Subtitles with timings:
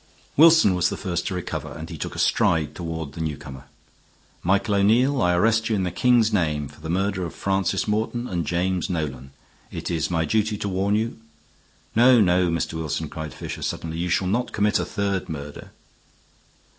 [0.35, 3.65] Wilson was the first to recover, and he took a stride toward the newcomer.
[4.41, 8.27] "Michael O'Neill, I arrest you in the king's name for the murder of Francis Morton
[8.27, 9.29] and James Nolan.
[9.69, 11.19] It is my duty to warn you"
[11.95, 12.73] "No, no, Mr.
[12.73, 13.99] Wilson," cried Fisher, suddenly.
[13.99, 15.69] "You shall not commit a third murder."